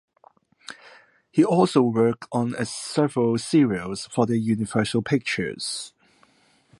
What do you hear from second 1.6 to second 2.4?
worked